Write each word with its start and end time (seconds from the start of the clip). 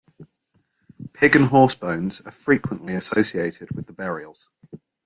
Pig 1.13 1.35
and 1.35 1.49
horse 1.49 1.75
bones 1.75 2.21
are 2.21 2.31
frequently 2.31 2.95
associated 2.95 3.73
with 3.75 3.85
the 3.85 3.93
burials. 3.93 4.49